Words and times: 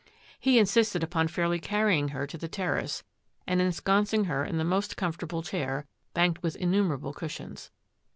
He 0.39 0.57
insisted 0.57 1.03
upon 1.03 1.27
fairly 1.27 1.59
carry 1.59 1.95
ing 1.95 2.07
her 2.07 2.25
to 2.25 2.35
the 2.35 2.47
terrace 2.47 3.03
and 3.45 3.61
ensconcing 3.61 4.23
her 4.25 4.43
in 4.43 4.57
the 4.57 4.63
most 4.63 4.97
comfortable 4.97 5.43
chair, 5.43 5.85
banked 6.15 6.41
with 6.41 6.55
innumerable 6.55 7.13
cushions. 7.13 7.69